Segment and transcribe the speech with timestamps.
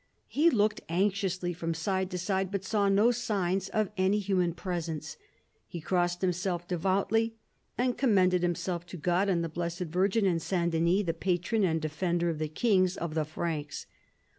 [0.27, 5.15] He looked anxiously from side to side, but saw no signs of any human presence.
[5.67, 7.35] He crossed himself devoutly
[7.77, 10.49] and commended himself to God and the Blessed Virgin and S.
[10.71, 13.85] Denys, the patron and defender of the kings of the Franks.